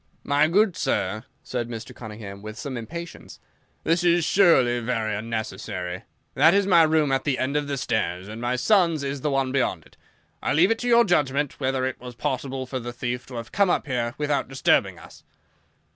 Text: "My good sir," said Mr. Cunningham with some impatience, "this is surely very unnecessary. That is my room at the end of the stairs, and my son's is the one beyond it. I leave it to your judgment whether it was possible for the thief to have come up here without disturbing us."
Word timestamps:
"My 0.23 0.47
good 0.47 0.75
sir," 0.75 1.25
said 1.43 1.69
Mr. 1.69 1.93
Cunningham 1.95 2.41
with 2.41 2.57
some 2.57 2.75
impatience, 2.75 3.39
"this 3.83 4.03
is 4.03 4.25
surely 4.25 4.79
very 4.79 5.13
unnecessary. 5.13 6.05
That 6.33 6.55
is 6.55 6.65
my 6.65 6.81
room 6.81 7.11
at 7.11 7.23
the 7.23 7.37
end 7.37 7.55
of 7.55 7.67
the 7.67 7.77
stairs, 7.77 8.27
and 8.27 8.41
my 8.41 8.55
son's 8.55 9.03
is 9.03 9.21
the 9.21 9.29
one 9.29 9.51
beyond 9.51 9.85
it. 9.85 9.97
I 10.41 10.53
leave 10.53 10.71
it 10.71 10.79
to 10.79 10.87
your 10.87 11.03
judgment 11.05 11.59
whether 11.59 11.85
it 11.85 11.99
was 11.99 12.15
possible 12.15 12.65
for 12.65 12.79
the 12.79 12.91
thief 12.91 13.27
to 13.27 13.35
have 13.35 13.51
come 13.51 13.69
up 13.69 13.85
here 13.85 14.15
without 14.17 14.47
disturbing 14.49 14.97
us." 14.97 15.23